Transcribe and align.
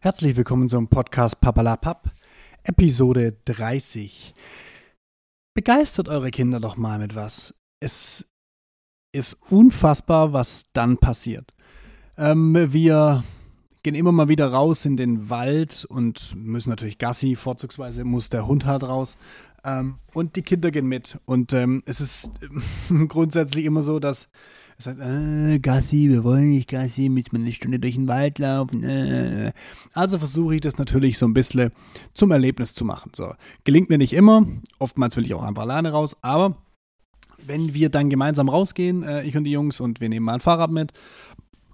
Herzlich 0.00 0.36
willkommen 0.36 0.68
zum 0.68 0.86
Podcast 0.86 1.40
Papalapap, 1.40 2.12
Episode 2.62 3.36
30. 3.46 4.32
Begeistert 5.54 6.08
eure 6.08 6.30
Kinder 6.30 6.60
doch 6.60 6.76
mal 6.76 7.00
mit 7.00 7.16
was. 7.16 7.52
Es 7.80 8.24
ist 9.10 9.36
unfassbar, 9.50 10.32
was 10.32 10.66
dann 10.72 10.98
passiert. 10.98 11.52
Ähm, 12.16 12.54
wir 12.72 13.24
gehen 13.82 13.96
immer 13.96 14.12
mal 14.12 14.28
wieder 14.28 14.52
raus 14.52 14.84
in 14.84 14.96
den 14.96 15.30
Wald 15.30 15.84
und 15.88 16.32
müssen 16.36 16.70
natürlich 16.70 16.98
Gassi, 16.98 17.34
vorzugsweise 17.34 18.04
muss 18.04 18.28
der 18.28 18.46
Hund 18.46 18.66
halt 18.66 18.84
raus. 18.84 19.16
Ähm, 19.64 19.96
und 20.14 20.36
die 20.36 20.42
Kinder 20.42 20.70
gehen 20.70 20.86
mit. 20.86 21.18
Und 21.24 21.52
ähm, 21.54 21.82
es 21.86 22.00
ist 22.00 22.30
grundsätzlich 23.08 23.64
immer 23.64 23.82
so, 23.82 23.98
dass 23.98 24.28
er 24.78 24.82
sagt, 24.82 25.00
äh, 25.00 25.58
Gassi, 25.58 26.08
wir 26.08 26.22
wollen 26.22 26.50
nicht 26.50 26.68
Gassi, 26.68 27.08
mit 27.08 27.34
eine 27.34 27.52
Stunde 27.52 27.80
durch 27.80 27.96
den 27.96 28.06
Wald 28.06 28.38
laufen. 28.38 28.84
Äh. 28.84 29.52
Also 29.92 30.18
versuche 30.18 30.54
ich 30.54 30.60
das 30.60 30.78
natürlich 30.78 31.18
so 31.18 31.26
ein 31.26 31.34
bisschen 31.34 31.72
zum 32.14 32.30
Erlebnis 32.30 32.74
zu 32.74 32.84
machen. 32.84 33.10
So. 33.14 33.32
Gelingt 33.64 33.90
mir 33.90 33.98
nicht 33.98 34.12
immer, 34.12 34.46
oftmals 34.78 35.16
will 35.16 35.26
ich 35.26 35.34
auch 35.34 35.42
einfach 35.42 35.62
alleine 35.62 35.90
raus, 35.90 36.16
aber 36.22 36.56
wenn 37.44 37.74
wir 37.74 37.88
dann 37.88 38.08
gemeinsam 38.08 38.48
rausgehen, 38.48 39.02
äh, 39.02 39.24
ich 39.24 39.36
und 39.36 39.44
die 39.44 39.50
Jungs, 39.50 39.80
und 39.80 40.00
wir 40.00 40.08
nehmen 40.08 40.26
mal 40.26 40.34
ein 40.34 40.40
Fahrrad 40.40 40.70
mit, 40.70 40.92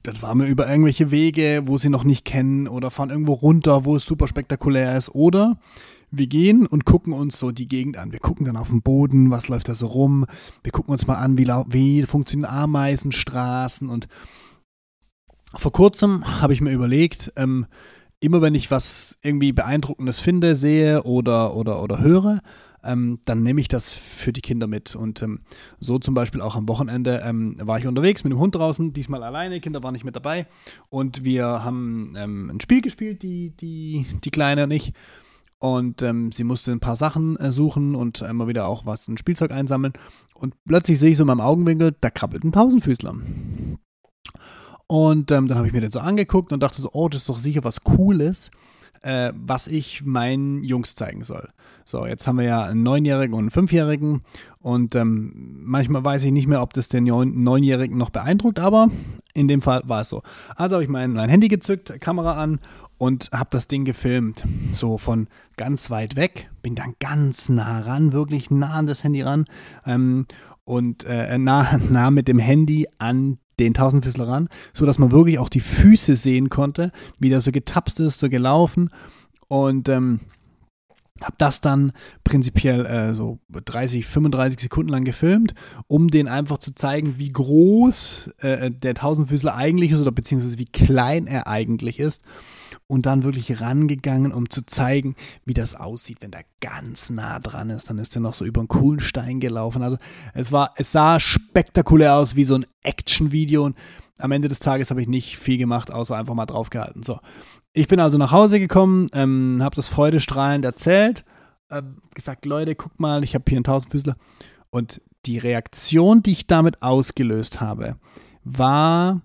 dann 0.02 0.16
fahren 0.16 0.38
wir 0.38 0.46
über 0.46 0.68
irgendwelche 0.68 1.10
Wege, 1.10 1.62
wo 1.66 1.76
sie 1.76 1.88
noch 1.90 2.04
nicht 2.04 2.24
kennen, 2.24 2.68
oder 2.68 2.90
fahren 2.90 3.10
irgendwo 3.10 3.34
runter, 3.34 3.84
wo 3.84 3.96
es 3.96 4.04
super 4.04 4.28
spektakulär 4.28 4.96
ist, 4.96 5.14
oder 5.14 5.59
wir 6.18 6.27
gehen 6.27 6.66
und 6.66 6.84
gucken 6.84 7.12
uns 7.12 7.38
so 7.38 7.50
die 7.50 7.66
Gegend 7.66 7.96
an. 7.96 8.12
Wir 8.12 8.20
gucken 8.20 8.46
dann 8.46 8.56
auf 8.56 8.68
den 8.68 8.82
Boden, 8.82 9.30
was 9.30 9.48
läuft 9.48 9.68
da 9.68 9.74
so 9.74 9.86
rum. 9.86 10.27
Wir 10.62 10.73
gucken 10.73 10.92
uns 10.92 11.06
mal 11.06 11.16
an, 11.16 11.38
wie, 11.38 11.46
wie 11.46 12.06
funktionieren 12.06 12.50
Ameisenstraßen. 12.50 13.88
Und 13.88 14.09
vor 15.56 15.73
kurzem 15.73 16.40
habe 16.40 16.52
ich 16.52 16.60
mir 16.60 16.73
überlegt, 16.73 17.32
ähm, 17.37 17.66
immer 18.20 18.40
wenn 18.40 18.54
ich 18.54 18.70
was 18.70 19.18
irgendwie 19.23 19.52
Beeindruckendes 19.52 20.20
finde, 20.20 20.56
sehe 20.56 21.02
oder, 21.02 21.54
oder, 21.54 21.82
oder 21.82 22.00
höre, 22.00 22.40
ähm, 22.85 23.18
dann 23.24 23.42
nehme 23.42 23.60
ich 23.60 23.68
das 23.68 23.90
für 23.90 24.32
die 24.32 24.40
Kinder 24.40 24.66
mit. 24.66 24.95
Und 24.95 25.23
ähm, 25.23 25.40
so 25.80 25.98
zum 25.98 26.15
Beispiel 26.15 26.40
auch 26.40 26.54
am 26.54 26.68
Wochenende 26.68 27.23
ähm, 27.24 27.57
war 27.60 27.79
ich 27.79 27.87
unterwegs 27.87 28.24
mit 28.24 28.32
dem 28.32 28.38
Hund 28.38 28.54
draußen, 28.54 28.92
diesmal 28.92 29.23
alleine, 29.23 29.60
Kinder 29.60 29.82
waren 29.82 29.95
nicht 29.95 30.04
mit 30.04 30.16
dabei. 30.16 30.46
Und 30.90 31.24
wir 31.24 31.65
haben 31.65 32.15
ähm, 32.16 32.51
ein 32.51 32.60
Spiel 32.60 32.80
gespielt, 32.80 33.23
die, 33.23 33.51
die, 33.51 34.07
die 34.23 34.30
Kleine 34.30 34.65
und 34.65 34.70
ich. 34.70 34.92
Und 35.59 36.02
ähm, 36.02 36.30
sie 36.33 36.45
musste 36.45 36.73
ein 36.73 36.80
paar 36.80 36.97
Sachen 36.97 37.37
äh, 37.37 37.51
suchen 37.51 37.95
und 37.95 38.21
immer 38.23 38.49
wieder 38.49 38.69
auch 38.69 38.85
was, 38.87 39.09
ein 39.09 39.16
Spielzeug 39.16 39.51
einsammeln. 39.51 39.95
Und 40.35 40.55
plötzlich 40.66 40.99
sehe 40.99 41.10
ich 41.10 41.16
so 41.16 41.23
in 41.23 41.29
meinem 41.29 41.41
Augenwinkel, 41.41 41.97
da 42.01 42.10
krabbelt 42.10 42.45
ein 42.45 42.52
Tausendfüßler. 42.52 43.15
Und 44.87 45.30
ähm, 45.30 45.49
dann 45.49 45.57
habe 45.57 45.66
ich 45.66 45.73
mir 45.73 45.80
den 45.80 45.91
so 45.91 46.01
angeguckt 46.01 46.52
und 46.52 46.63
dachte 46.63 46.82
so, 46.82 46.91
oh, 46.93 47.09
das 47.09 47.23
ist 47.23 47.29
doch 47.29 47.38
sicher 47.38 47.65
was 47.65 47.80
Cooles, 47.82 48.51
äh, 49.05 49.33
was 49.35 49.69
ich 49.69 50.05
meinen 50.05 50.65
Jungs 50.65 50.95
zeigen 50.95 51.24
soll. 51.24 51.49
So, 51.85 52.07
jetzt 52.07 52.27
haben 52.27 52.38
wir 52.38 52.47
ja 52.47 52.65
einen 52.65 52.83
Neunjährigen 52.83 53.35
und 53.35 53.41
einen 53.41 53.51
Fünfjährigen 53.51 54.23
und 54.60 54.95
ähm, 54.95 55.33
manchmal 55.65 56.02
weiß 56.02 56.24
ich 56.24 56.33
nicht 56.33 56.47
mehr, 56.47 56.63
ob 56.63 56.73
das 56.73 56.88
den 56.88 57.05
Neunjährigen 57.05 57.99
noch 57.99 58.10
beeindruckt, 58.10 58.59
aber 58.59 58.91
in 59.35 59.47
dem 59.47 59.60
Fall 59.60 59.82
war 59.85 60.01
es 60.01 60.09
so. 60.09 60.23
Also 60.57 60.77
habe 60.77 60.85
ich 60.85 60.88
mein, 60.88 61.13
mein 61.13 61.29
Handy 61.29 61.49
gezückt, 61.49 62.01
Kamera 62.01 62.43
an 62.43 62.60
und 62.97 63.29
habe 63.32 63.51
das 63.52 63.69
Ding 63.69 63.85
gefilmt. 63.85 64.44
So 64.71 64.97
von 64.97 65.28
ganz 65.59 65.91
weit 65.91 66.16
weg, 66.16 66.50
bin 66.62 66.75
dann 66.75 66.94
ganz 67.00 67.50
nah 67.50 67.81
ran, 67.81 68.15
wirklich 68.15 68.50
nah 68.50 68.71
an 68.71 68.87
das 68.87 69.05
Handy 69.05 69.21
ran 69.21 69.44
ähm, 69.84 70.27
und 70.65 71.05
äh, 71.05 71.37
nah, 71.37 71.78
nah 71.91 72.10
mit 72.10 72.28
dem 72.28 72.38
Handy 72.38 72.87
an 72.99 73.38
den 73.59 73.75
Tausendfüßler 73.75 74.28
ran, 74.28 74.49
sodass 74.72 74.99
man 74.99 75.12
wirklich 75.12 75.38
auch 75.38 75.49
die 75.49 75.60
Füße 75.60 76.16
sehen 76.16 76.49
konnte, 76.50 76.93
wie 77.19 77.31
der 77.31 77.41
so 77.41 77.53
getapst 77.53 78.00
ist, 78.00 78.19
so 78.19 78.28
gelaufen. 78.28 78.91
Und 79.49 79.88
ähm, 79.88 80.21
habe 81.22 81.37
das 81.38 81.60
dann 81.60 81.93
prinzipiell 82.25 82.87
äh, 82.87 83.15
so 83.15 83.38
30, 83.48 84.04
35 84.04 84.60
Sekunden 84.60 84.91
lang 84.91 85.04
gefilmt, 85.04 85.54
um 85.87 86.09
den 86.10 86.26
einfach 86.26 86.58
zu 86.58 86.75
zeigen, 86.75 87.19
wie 87.19 87.28
groß 87.28 88.30
äh, 88.38 88.70
der 88.70 88.94
Tausendfüßler 88.94 89.54
eigentlich 89.54 89.92
ist 89.92 90.00
oder 90.00 90.12
beziehungsweise 90.12 90.58
wie 90.58 90.66
klein 90.66 91.26
er 91.26 91.47
eigentlich 91.47 92.00
ist 92.00 92.22
und 92.86 93.06
dann 93.06 93.22
wirklich 93.22 93.60
rangegangen, 93.60 94.32
um 94.32 94.50
zu 94.50 94.66
zeigen, 94.66 95.14
wie 95.44 95.54
das 95.54 95.76
aussieht, 95.76 96.19
wenn 96.20 96.32
der 96.32 96.44
ganz 96.60 97.10
nah 97.10 97.38
dran 97.38 97.70
ist. 97.70 97.88
Dann 97.88 97.98
ist 97.98 98.14
er 98.16 98.20
noch 98.20 98.34
so 98.34 98.44
über 98.44 98.60
einen 98.60 98.69
coolen 98.69 99.00
Stein 99.00 99.41
gelaufen. 99.41 99.82
Also 99.82 99.98
es 100.34 100.52
war, 100.52 100.75
es 100.76 100.92
sah 100.92 101.20
spektakulär 101.20 102.16
aus 102.16 102.36
wie 102.36 102.44
so 102.44 102.56
ein 102.56 102.66
Action-Video 102.82 103.64
und 103.64 103.76
am 104.19 104.32
Ende 104.32 104.48
des 104.48 104.60
Tages 104.60 104.91
habe 104.91 105.00
ich 105.00 105.08
nicht 105.08 105.38
viel 105.38 105.58
gemacht, 105.58 105.91
außer 105.91 106.16
einfach 106.16 106.34
mal 106.34 106.47
draufgehalten. 106.47 107.02
So, 107.02 107.19
ich 107.72 107.88
bin 107.88 108.00
also 108.00 108.19
nach 108.19 108.30
Hause 108.30 108.58
gekommen, 108.60 109.08
ähm, 109.12 109.58
habe 109.60 109.76
das 109.76 109.88
freudestrahlend 109.88 110.64
erzählt, 110.64 111.25
äh, 111.69 111.82
gesagt, 112.14 112.47
Leute, 112.47 112.75
guck 112.75 112.98
mal, 113.00 113.25
ich 113.25 113.34
habe 113.34 113.44
hier 113.48 113.58
einen 113.58 113.64
Tausendfüßler. 113.64 114.16
Und 114.70 115.00
die 115.26 115.38
Reaktion, 115.38 116.22
die 116.22 116.32
ich 116.32 116.47
damit 116.47 116.82
ausgelöst 116.82 117.60
habe, 117.60 117.97
war 118.44 119.22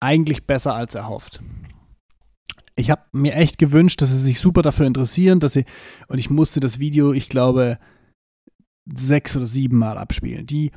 eigentlich 0.00 0.46
besser 0.46 0.74
als 0.74 0.94
erhofft 0.94 1.40
ich 2.76 2.90
habe 2.90 3.02
mir 3.12 3.34
echt 3.34 3.58
gewünscht, 3.58 4.02
dass 4.02 4.10
sie 4.10 4.20
sich 4.20 4.38
super 4.38 4.62
dafür 4.62 4.86
interessieren, 4.86 5.40
dass 5.40 5.54
sie, 5.54 5.64
und 6.08 6.18
ich 6.18 6.30
musste 6.30 6.60
das 6.60 6.78
Video, 6.78 7.12
ich 7.12 7.28
glaube, 7.28 7.78
sechs 8.84 9.34
oder 9.34 9.46
sieben 9.46 9.78
Mal 9.78 9.96
abspielen. 9.98 10.46
Die, 10.46 10.70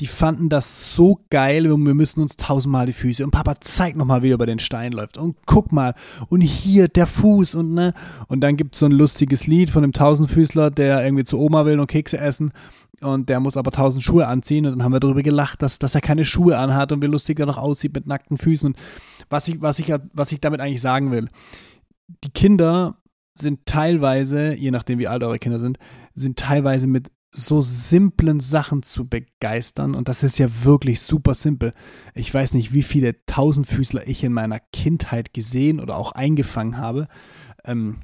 die 0.00 0.06
fanden 0.06 0.48
das 0.48 0.94
so 0.94 1.20
geil 1.30 1.70
und 1.70 1.84
wir 1.86 1.94
müssen 1.94 2.22
uns 2.22 2.36
tausendmal 2.36 2.86
die 2.86 2.92
Füße. 2.92 3.22
Und 3.22 3.30
Papa 3.30 3.60
zeigt 3.60 3.96
nochmal, 3.96 4.22
wie 4.22 4.30
er 4.30 4.34
über 4.34 4.46
den 4.46 4.58
Stein 4.58 4.92
läuft. 4.92 5.18
Und 5.18 5.36
guck 5.46 5.72
mal. 5.72 5.94
Und 6.28 6.40
hier 6.40 6.88
der 6.88 7.06
Fuß 7.06 7.54
und 7.54 7.74
ne. 7.74 7.92
Und 8.28 8.40
dann 8.40 8.56
gibt 8.56 8.74
es 8.74 8.80
so 8.80 8.86
ein 8.86 8.92
lustiges 8.92 9.46
Lied 9.46 9.70
von 9.70 9.82
dem 9.82 9.92
Tausendfüßler, 9.92 10.70
der 10.70 11.04
irgendwie 11.04 11.24
zu 11.24 11.38
Oma 11.38 11.66
will 11.66 11.78
und 11.78 11.86
Kekse 11.86 12.18
essen 12.18 12.52
und 13.00 13.28
der 13.28 13.40
muss 13.40 13.56
aber 13.56 13.70
tausend 13.70 14.04
Schuhe 14.04 14.26
anziehen 14.26 14.66
und 14.66 14.72
dann 14.72 14.84
haben 14.84 14.92
wir 14.92 15.00
darüber 15.00 15.22
gelacht, 15.22 15.62
dass, 15.62 15.78
dass 15.78 15.94
er 15.94 16.00
keine 16.00 16.24
Schuhe 16.24 16.58
anhat 16.58 16.92
und 16.92 17.02
wie 17.02 17.06
lustig 17.06 17.38
er 17.40 17.46
noch 17.46 17.56
aussieht 17.56 17.94
mit 17.94 18.06
nackten 18.06 18.38
Füßen. 18.38 18.68
Und 18.68 18.78
was 19.28 19.48
ich, 19.48 19.60
was 19.60 19.78
ich, 19.78 19.92
was 20.12 20.32
ich 20.32 20.40
damit 20.40 20.60
eigentlich 20.60 20.80
sagen 20.80 21.10
will, 21.10 21.28
die 22.24 22.30
Kinder 22.30 22.96
sind 23.34 23.64
teilweise, 23.64 24.54
je 24.54 24.70
nachdem 24.70 24.98
wie 24.98 25.08
alt 25.08 25.22
eure 25.22 25.38
Kinder 25.38 25.58
sind, 25.58 25.78
sind 26.14 26.38
teilweise 26.38 26.86
mit 26.86 27.10
so 27.32 27.62
simplen 27.62 28.40
Sachen 28.40 28.82
zu 28.82 29.06
begeistern 29.06 29.94
und 29.94 30.08
das 30.08 30.22
ist 30.22 30.38
ja 30.38 30.48
wirklich 30.64 31.00
super 31.00 31.34
simpel. 31.34 31.74
Ich 32.14 32.32
weiß 32.32 32.54
nicht, 32.54 32.72
wie 32.72 32.82
viele 32.82 33.24
Tausendfüßler 33.26 34.08
ich 34.08 34.24
in 34.24 34.32
meiner 34.32 34.58
Kindheit 34.58 35.32
gesehen 35.32 35.80
oder 35.80 35.96
auch 35.96 36.12
eingefangen 36.12 36.76
habe. 36.78 37.06
Ähm, 37.64 37.98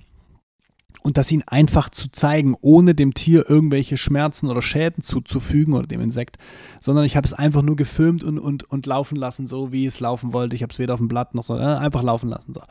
und 1.03 1.19
das 1.19 1.31
ihnen 1.31 1.45
einfach 1.47 1.89
zu 1.89 2.11
zeigen, 2.11 2.57
ohne 2.61 2.95
dem 2.95 3.15
Tier 3.15 3.49
irgendwelche 3.49 3.97
Schmerzen 3.97 4.49
oder 4.49 4.61
Schäden 4.61 5.05
zuzufügen 5.05 5.75
oder 5.75 5.87
dem 5.87 6.01
Insekt, 6.01 6.37
sondern 6.81 7.05
ich 7.05 7.17
habe 7.17 7.27
es 7.27 7.33
einfach 7.33 7.63
nur 7.63 7.77
gefilmt 7.77 8.25
und, 8.25 8.41
und, 8.41 8.65
und 8.65 8.87
laufen 8.87 9.15
lassen, 9.15 9.47
so 9.47 9.71
wie 9.71 9.87
es 9.87 10.01
laufen 10.01 10.33
wollte. 10.33 10.57
Ich 10.57 10.63
habe 10.63 10.73
es 10.73 10.81
weder 10.81 10.95
auf 10.95 11.01
dem 11.01 11.07
Blatt 11.07 11.35
noch 11.35 11.45
so, 11.45 11.57
äh, 11.57 11.63
einfach 11.63 12.03
laufen 12.03 12.29
lassen. 12.29 12.55
So. 12.55 12.63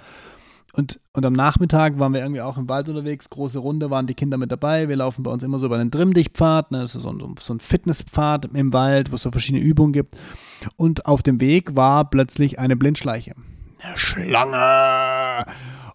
Und, 0.76 1.00
und 1.14 1.26
am 1.26 1.32
Nachmittag 1.32 2.00
waren 2.00 2.14
wir 2.14 2.20
irgendwie 2.20 2.42
auch 2.42 2.58
im 2.58 2.68
Wald 2.68 2.90
unterwegs, 2.90 3.30
große 3.30 3.60
Runde, 3.60 3.90
waren 3.90 4.08
die 4.08 4.14
Kinder 4.14 4.38
mit 4.38 4.52
dabei. 4.52 4.90
Wir 4.90 4.98
laufen 4.98 5.24
bei 5.24 5.32
uns 5.32 5.42
immer 5.42 5.58
so 5.58 5.68
über 5.68 5.78
den 5.78 5.90
Drimmdichtpfad, 5.90 6.72
ne? 6.72 6.80
das 6.80 6.96
ist 6.96 7.04
so 7.04 7.12
ein, 7.12 7.36
so 7.40 7.54
ein 7.54 7.62
Fitnesspfad 7.62 8.54
im 8.54 8.74
Wald, 8.74 9.12
wo 9.12 9.16
es 9.16 9.22
so 9.22 9.32
verschiedene 9.32 9.64
Übungen 9.64 9.94
gibt. 9.94 10.18
Und 10.76 11.06
auf 11.06 11.24
dem 11.24 11.40
Weg 11.40 11.78
war 11.78 12.10
plötzlich 12.10 12.60
eine 12.60 12.76
Blindschleiche. 12.76 13.36
Eine 13.80 13.98
Schlange! 13.98 15.46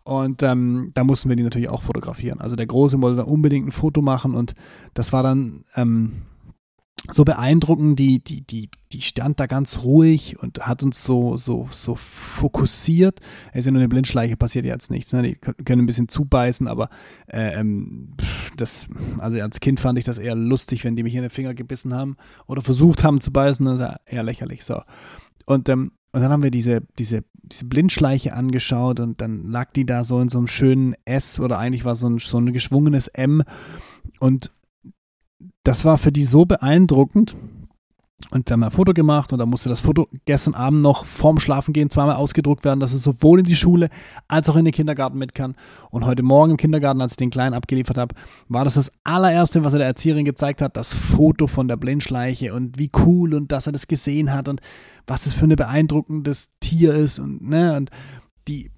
Und 0.03 0.43
ähm, 0.43 0.93
da 0.95 1.05
mussten 1.05 1.29
wir 1.29 1.37
die 1.37 1.43
natürlich 1.43 1.69
auch 1.69 1.83
fotografieren. 1.83 2.41
Also 2.41 2.57
der 2.57 2.67
Große 2.67 3.01
wollte 3.03 3.19
dann 3.19 3.27
unbedingt 3.27 3.69
ein 3.69 3.73
Foto 3.73 4.01
machen 4.01 4.35
und 4.35 4.55
das 4.95 5.13
war 5.13 5.23
dann 5.23 5.65
ähm, 5.77 6.23
so 7.11 7.25
beeindruckend. 7.25 7.99
Die, 7.99 8.22
die, 8.22 8.43
die, 8.43 8.71
die 8.93 9.03
stand 9.03 9.41
da 9.41 9.47
ganz 9.47 9.78
ruhig 9.83 10.38
und 10.41 10.66
hat 10.66 10.83
uns 10.83 11.05
so, 11.05 11.37
so, 11.37 11.69
so 11.71 11.94
fokussiert. 11.94 13.21
Es 13.53 13.61
ist 13.61 13.66
ja 13.66 13.72
nur 13.72 13.81
eine 13.81 13.88
Blindschleiche, 13.88 14.37
passiert 14.37 14.65
jetzt 14.65 14.91
nichts. 14.91 15.12
Ne? 15.12 15.22
Die 15.22 15.34
können 15.37 15.83
ein 15.83 15.86
bisschen 15.86 16.09
zubeißen, 16.09 16.66
aber 16.66 16.89
äh, 17.27 17.59
ähm, 17.59 18.15
das, 18.57 18.89
also 19.19 19.41
als 19.41 19.60
Kind 19.60 19.80
fand 19.80 19.98
ich 19.98 20.04
das 20.04 20.19
eher 20.19 20.34
lustig, 20.34 20.84
wenn 20.84 20.97
die 20.97 21.03
mich 21.03 21.15
in 21.15 21.22
den 21.22 21.30
Finger 21.30 21.54
gebissen 21.54 21.95
haben 21.95 22.16
oder 22.47 22.63
versucht 22.63 23.04
haben 23.04 23.21
zu 23.21 23.33
beißen. 23.33 23.65
Das 23.66 23.75
ist 23.75 23.80
ja 23.80 23.97
eher 24.07 24.22
lächerlich. 24.22 24.65
So. 24.65 24.83
Und 25.47 25.69
ähm, 25.69 25.92
und 26.13 26.22
dann 26.22 26.33
haben 26.33 26.42
wir 26.42 26.51
diese, 26.51 26.83
diese, 26.98 27.22
diese 27.34 27.65
Blindschleiche 27.66 28.34
angeschaut 28.34 28.98
und 28.98 29.21
dann 29.21 29.45
lag 29.45 29.72
die 29.72 29.86
da 29.86 30.03
so 30.03 30.21
in 30.21 30.28
so 30.28 30.39
einem 30.39 30.48
schönen 30.48 30.95
S 31.04 31.39
oder 31.39 31.59
eigentlich 31.59 31.84
war 31.84 31.95
so 31.95 32.09
ein, 32.09 32.19
so 32.19 32.39
ein 32.39 32.53
geschwungenes 32.53 33.07
M. 33.07 33.45
Und 34.19 34.51
das 35.65 35.84
war 35.84 35.98
für 35.98 36.13
die 36.13 36.25
so 36.25 36.45
beeindruckend, 36.45 37.37
und 38.31 38.48
wir 38.48 38.53
haben 38.53 38.63
ein 38.63 38.71
Foto 38.71 38.92
gemacht 38.92 39.33
und 39.33 39.39
da 39.39 39.47
musste 39.47 39.69
das 39.69 39.81
Foto 39.81 40.07
gestern 40.25 40.54
Abend 40.54 40.83
noch 40.83 41.04
vorm 41.04 41.41
Schlafengehen 41.41 41.91
zweimal 41.91 42.16
ausgedruckt 42.16 42.65
werden, 42.65 42.78
dass 42.78 42.92
es 42.92 43.03
sowohl 43.03 43.41
in 43.41 43.45
die 43.45 43.57
Schule 43.57 43.89
als 44.28 44.48
auch 44.48 44.57
in 44.57 44.65
den 44.65 44.75
Kindergarten 44.75 45.19
mit 45.19 45.34
kann. 45.34 45.57
Und 45.91 46.04
heute 46.04 46.22
Morgen 46.22 46.53
im 46.53 46.57
Kindergarten, 46.57 47.01
als 47.01 47.15
ich 47.15 47.16
den 47.16 47.31
Kleinen 47.31 47.54
abgeliefert 47.54 47.98
habe, 47.98 48.15
war 48.48 48.65
das 48.65 48.75
das 48.75 48.92
allererste, 49.04 49.65
was 49.65 49.72
er 49.72 49.81
der 49.81 49.89
Erzieherin 49.89 50.25
gezeigt 50.25 50.60
hat, 50.60 50.77
das 50.77 50.95
Foto 50.95 51.47
von 51.47 51.66
der 51.66 51.77
Blindschleiche 51.77 52.54
und 52.54 52.78
wie 52.78 52.91
cool 53.04 53.34
und 53.34 53.51
dass 53.51 53.66
er 53.66 53.72
das 53.72 53.89
gesehen 53.89 54.33
hat 54.33 54.48
und 54.48 54.60
was 55.07 55.27
es 55.27 55.34
für 55.34 55.47
ein 55.47 55.57
beeindruckendes 55.57 56.51
Tier 56.60 56.95
ist 56.95 57.19
und, 57.19 57.42
ne, 57.48 57.77
und 57.77 57.91
die, 58.47 58.71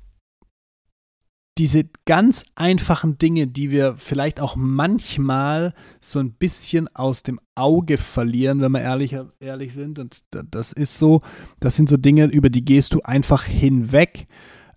diese 1.58 1.84
ganz 2.06 2.44
einfachen 2.54 3.18
Dinge, 3.18 3.46
die 3.46 3.70
wir 3.70 3.96
vielleicht 3.96 4.40
auch 4.40 4.56
manchmal 4.56 5.74
so 6.00 6.18
ein 6.18 6.32
bisschen 6.32 6.88
aus 6.94 7.22
dem 7.22 7.38
Auge 7.54 7.98
verlieren, 7.98 8.60
wenn 8.60 8.72
wir 8.72 8.80
ehrlich, 8.80 9.14
ehrlich 9.38 9.74
sind. 9.74 9.98
Und 9.98 10.22
das 10.30 10.72
ist 10.72 10.98
so, 10.98 11.20
das 11.60 11.76
sind 11.76 11.88
so 11.88 11.98
Dinge, 11.98 12.24
über 12.26 12.48
die 12.48 12.64
gehst 12.64 12.94
du 12.94 13.02
einfach 13.02 13.44
hinweg. 13.44 14.28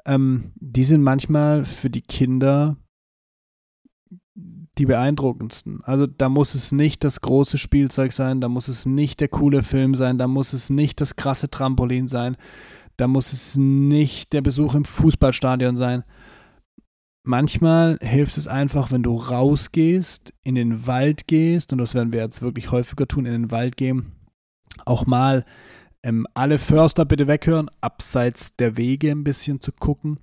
Ähm, 0.05 0.51
die 0.55 0.83
sind 0.83 1.01
manchmal 1.01 1.63
für 1.63 1.89
die 1.89 2.01
Kinder 2.01 2.75
die 4.77 4.85
beeindruckendsten. 4.85 5.81
Also 5.85 6.05
da 6.05 6.27
muss 6.27 6.53
es 6.53 6.73
nicht 6.73 7.05
das 7.05 7.21
große 7.21 7.57
Spielzeug 7.57 8.11
sein, 8.11 8.41
da 8.41 8.49
muss 8.49 8.67
es 8.67 8.85
nicht 8.85 9.21
der 9.21 9.29
coole 9.29 9.63
Film 9.63 9.95
sein, 9.95 10.17
da 10.17 10.27
muss 10.27 10.51
es 10.51 10.69
nicht 10.69 10.99
das 10.99 11.15
krasse 11.15 11.49
Trampolin 11.49 12.09
sein, 12.09 12.35
da 12.97 13.07
muss 13.07 13.31
es 13.31 13.55
nicht 13.55 14.33
der 14.33 14.41
Besuch 14.41 14.75
im 14.75 14.83
Fußballstadion 14.83 15.77
sein 15.77 16.03
manchmal 17.25 17.97
hilft 18.01 18.37
es 18.37 18.47
einfach, 18.47 18.91
wenn 18.91 19.03
du 19.03 19.15
rausgehst, 19.15 20.33
in 20.43 20.55
den 20.55 20.87
Wald 20.87 21.27
gehst, 21.27 21.71
und 21.71 21.79
das 21.79 21.93
werden 21.93 22.13
wir 22.13 22.21
jetzt 22.21 22.41
wirklich 22.41 22.71
häufiger 22.71 23.07
tun, 23.07 23.25
in 23.25 23.33
den 23.33 23.51
Wald 23.51 23.77
gehen, 23.77 24.13
auch 24.85 25.05
mal 25.05 25.45
ähm, 26.03 26.27
alle 26.33 26.59
Förster 26.59 27.05
bitte 27.05 27.27
weghören, 27.27 27.69
abseits 27.81 28.55
der 28.55 28.77
Wege 28.77 29.11
ein 29.11 29.23
bisschen 29.23 29.59
zu 29.59 29.71
gucken, 29.71 30.19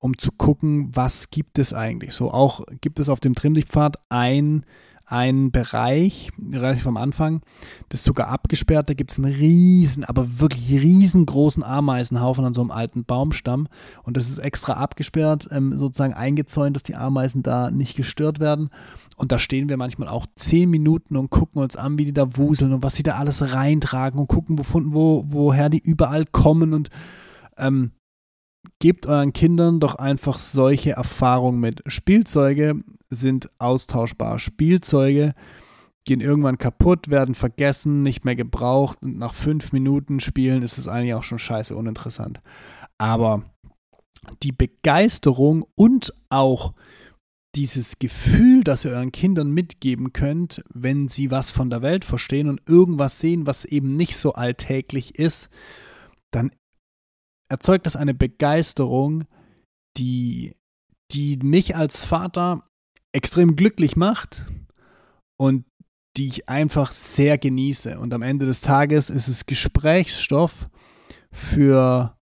um 0.00 0.16
zu 0.16 0.32
gucken, 0.32 0.90
was 0.94 1.30
gibt 1.30 1.58
es 1.58 1.72
eigentlich. 1.72 2.14
So 2.14 2.30
auch 2.30 2.64
gibt 2.80 2.98
es 2.98 3.08
auf 3.08 3.20
dem 3.20 3.34
Trimmlichtpfad 3.34 3.96
ein 4.08 4.64
ein 5.10 5.50
Bereich, 5.50 6.30
relativ 6.52 6.86
am 6.86 6.98
Anfang, 6.98 7.40
das 7.88 8.00
ist 8.00 8.04
sogar 8.04 8.28
abgesperrt. 8.28 8.90
Da 8.90 8.94
gibt 8.94 9.10
es 9.10 9.18
einen 9.18 9.32
riesen, 9.32 10.04
aber 10.04 10.38
wirklich 10.38 10.70
riesengroßen 10.70 11.62
Ameisenhaufen 11.62 12.44
an 12.44 12.52
so 12.52 12.60
einem 12.60 12.70
alten 12.70 13.04
Baumstamm. 13.04 13.68
Und 14.02 14.18
das 14.18 14.28
ist 14.28 14.38
extra 14.38 14.74
abgesperrt, 14.74 15.48
ähm, 15.50 15.78
sozusagen 15.78 16.12
eingezäunt, 16.12 16.76
dass 16.76 16.82
die 16.82 16.94
Ameisen 16.94 17.42
da 17.42 17.70
nicht 17.70 17.96
gestört 17.96 18.38
werden. 18.38 18.68
Und 19.16 19.32
da 19.32 19.38
stehen 19.38 19.70
wir 19.70 19.78
manchmal 19.78 20.08
auch 20.08 20.26
zehn 20.34 20.68
Minuten 20.68 21.16
und 21.16 21.30
gucken 21.30 21.62
uns 21.62 21.74
an, 21.74 21.98
wie 21.98 22.04
die 22.04 22.12
da 22.12 22.36
wuseln 22.36 22.74
und 22.74 22.82
was 22.82 22.94
sie 22.94 23.02
da 23.02 23.16
alles 23.16 23.54
reintragen 23.54 24.20
und 24.20 24.28
gucken, 24.28 24.58
wovon, 24.58 24.92
wo, 24.92 25.24
woher 25.26 25.70
die 25.70 25.80
überall 25.80 26.26
kommen. 26.26 26.74
Und 26.74 26.90
ähm, 27.56 27.92
gebt 28.78 29.06
euren 29.06 29.32
Kindern 29.32 29.80
doch 29.80 29.96
einfach 29.96 30.38
solche 30.38 30.92
Erfahrungen 30.92 31.60
mit. 31.60 31.82
Spielzeuge 31.86 32.78
sind 33.10 33.50
austauschbar. 33.58 34.38
Spielzeuge 34.38 35.34
gehen 36.04 36.20
irgendwann 36.20 36.58
kaputt, 36.58 37.08
werden 37.08 37.34
vergessen, 37.34 38.02
nicht 38.02 38.24
mehr 38.24 38.36
gebraucht 38.36 38.98
und 39.02 39.18
nach 39.18 39.34
fünf 39.34 39.72
Minuten 39.72 40.20
Spielen 40.20 40.62
ist 40.62 40.78
es 40.78 40.88
eigentlich 40.88 41.14
auch 41.14 41.22
schon 41.22 41.38
scheiße 41.38 41.76
uninteressant. 41.76 42.40
Aber 42.96 43.44
die 44.42 44.52
Begeisterung 44.52 45.66
und 45.74 46.14
auch 46.30 46.72
dieses 47.54 47.98
Gefühl, 47.98 48.62
das 48.64 48.84
ihr 48.84 48.92
euren 48.92 49.12
Kindern 49.12 49.50
mitgeben 49.50 50.12
könnt, 50.12 50.62
wenn 50.72 51.08
sie 51.08 51.30
was 51.30 51.50
von 51.50 51.70
der 51.70 51.82
Welt 51.82 52.04
verstehen 52.04 52.48
und 52.48 52.62
irgendwas 52.66 53.18
sehen, 53.18 53.46
was 53.46 53.64
eben 53.64 53.96
nicht 53.96 54.16
so 54.16 54.32
alltäglich 54.32 55.18
ist, 55.18 55.48
dann 56.30 56.50
erzeugt 57.48 57.86
das 57.86 57.96
eine 57.96 58.14
Begeisterung, 58.14 59.24
die, 59.96 60.54
die 61.12 61.38
mich 61.42 61.76
als 61.76 62.04
Vater 62.04 62.68
extrem 63.12 63.56
glücklich 63.56 63.96
macht 63.96 64.44
und 65.38 65.64
die 66.16 66.26
ich 66.26 66.48
einfach 66.48 66.90
sehr 66.90 67.38
genieße. 67.38 67.98
Und 67.98 68.12
am 68.12 68.22
Ende 68.22 68.46
des 68.46 68.60
Tages 68.60 69.08
ist 69.08 69.28
es 69.28 69.46
Gesprächsstoff 69.46 70.66
für, 71.30 72.16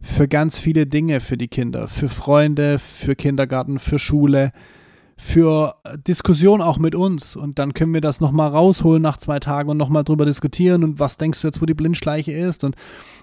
für 0.00 0.28
ganz 0.28 0.58
viele 0.58 0.86
Dinge 0.86 1.20
für 1.20 1.36
die 1.36 1.48
Kinder, 1.48 1.88
für 1.88 2.08
Freunde, 2.08 2.78
für 2.78 3.16
Kindergarten, 3.16 3.78
für 3.78 3.98
Schule, 3.98 4.52
für 5.20 5.74
Diskussion 6.06 6.62
auch 6.62 6.78
mit 6.78 6.94
uns. 6.94 7.34
Und 7.34 7.58
dann 7.58 7.74
können 7.74 7.92
wir 7.92 8.00
das 8.00 8.20
nochmal 8.20 8.50
rausholen 8.50 9.02
nach 9.02 9.16
zwei 9.16 9.40
Tagen 9.40 9.68
und 9.68 9.76
nochmal 9.76 10.04
drüber 10.04 10.24
diskutieren. 10.24 10.84
Und 10.84 11.00
was 11.00 11.16
denkst 11.16 11.42
du 11.42 11.48
jetzt, 11.48 11.60
wo 11.60 11.66
die 11.66 11.74
Blindschleiche 11.74 12.32
ist? 12.32 12.62
Und 12.62 12.76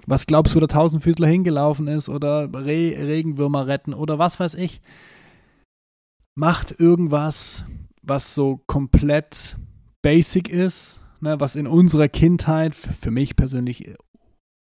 was 0.05 0.27
glaubst 0.27 0.53
du, 0.53 0.57
wo 0.57 0.59
der 0.59 0.67
Tausendfüßler 0.67 1.25
hingelaufen 1.25 1.87
ist? 1.87 2.09
Oder 2.09 2.53
Re 2.53 2.95
Regenwürmer 2.97 3.67
retten? 3.67 3.93
Oder 3.93 4.19
was 4.19 4.39
weiß 4.39 4.55
ich. 4.55 4.81
Macht 6.37 6.77
irgendwas, 6.77 7.63
was 8.03 8.35
so 8.35 8.61
komplett 8.67 9.55
basic 10.03 10.49
ist, 10.49 11.01
ne, 11.21 11.39
was 11.39 11.55
in 11.55 11.65
unserer 11.65 12.09
Kindheit 12.09 12.75
für 12.75 13.09
mich 13.09 13.37
persönlich 13.37 13.95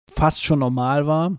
fast 0.10 0.44
schon 0.44 0.60
normal 0.60 1.06
war. 1.08 1.38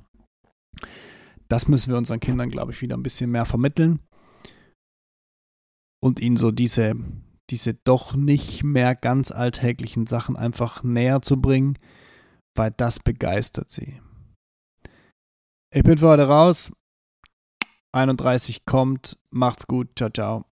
Das 1.48 1.66
müssen 1.66 1.90
wir 1.90 1.96
unseren 1.96 2.20
Kindern, 2.20 2.50
glaube 2.50 2.72
ich, 2.72 2.82
wieder 2.82 2.94
ein 2.94 3.02
bisschen 3.02 3.30
mehr 3.30 3.46
vermitteln 3.46 4.00
und 6.00 6.20
ihnen 6.20 6.36
so 6.36 6.50
diese, 6.50 6.94
diese 7.50 7.74
doch 7.74 8.14
nicht 8.14 8.64
mehr 8.64 8.94
ganz 8.94 9.30
alltäglichen 9.30 10.06
Sachen 10.06 10.36
einfach 10.36 10.82
näher 10.82 11.22
zu 11.22 11.40
bringen, 11.40 11.76
weil 12.54 12.70
das 12.70 13.00
begeistert 13.00 13.70
sie. 13.70 14.00
Ich 15.74 15.82
bin 15.82 15.98
für 15.98 16.08
heute 16.08 16.28
raus. 16.28 16.70
31 17.92 18.64
kommt. 18.64 19.18
Macht's 19.30 19.66
gut. 19.66 19.90
Ciao, 19.96 20.10
ciao. 20.10 20.47